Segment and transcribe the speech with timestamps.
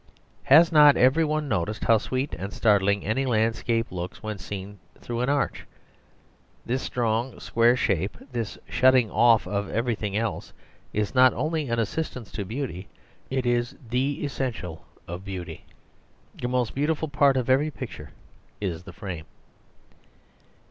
[0.45, 5.19] Has not every one noticed how sweet and startling any landscape looks when seen through
[5.21, 5.63] an arch?
[6.65, 10.53] This strong, square shape, this shutting off of everything else
[10.91, 12.87] is not only an assistance to beauty;
[13.29, 15.65] it is the essential of beauty.
[16.33, 18.09] The most beautiful part of every picture
[18.59, 19.25] is the frame.